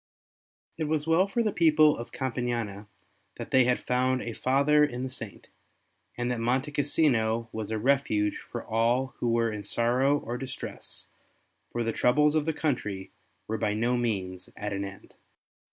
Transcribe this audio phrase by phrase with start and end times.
[0.79, 2.87] It was well for the people of Campania
[3.37, 5.49] that they had found a father in the Saint,
[6.17, 11.05] and that Monte Cassino was a refuge for all who were in sorrow or distress,
[11.71, 13.11] for the troubles of the country
[13.47, 15.13] were by no means at an end.